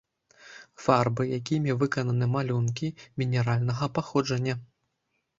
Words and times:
Фарбы, 0.83 1.23
якімі 1.39 1.75
выкананы 1.83 2.27
малюнкі, 2.35 2.89
мінеральнага 3.23 3.91
паходжання. 3.99 4.57